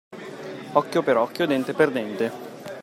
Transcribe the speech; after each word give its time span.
Occhio 0.73 1.03
per 1.03 1.15
occhio, 1.17 1.45
dente 1.45 1.73
per 1.73 1.91
dente. 1.91 2.31